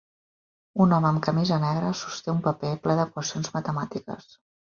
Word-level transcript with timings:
Un 0.85 0.95
home 0.95 1.05
amb 1.09 1.21
camisa 1.27 1.59
negra 1.65 1.91
sosté 2.01 2.33
un 2.35 2.41
paper 2.47 2.73
ple 2.87 2.97
d'equacions 3.01 3.53
matemàtiques. 3.59 4.35